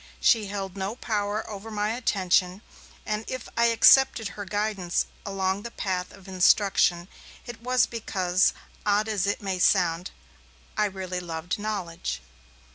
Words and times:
She 0.19 0.47
held 0.47 0.75
no 0.75 0.95
power 0.95 1.47
over 1.47 1.69
my 1.69 1.91
attention, 1.91 2.63
and 3.05 3.23
if 3.27 3.47
I 3.55 3.65
accepted 3.67 4.29
her 4.29 4.45
guidance 4.45 5.05
along 5.27 5.61
the 5.61 5.69
path 5.69 6.11
of 6.11 6.27
instruction, 6.27 7.07
it 7.45 7.61
was 7.61 7.85
because, 7.85 8.51
odd 8.83 9.07
as 9.07 9.27
it 9.27 9.43
may 9.43 9.59
sound, 9.59 10.09
I 10.75 10.85
really 10.85 11.19
loved 11.19 11.59
knowledge. 11.59 12.19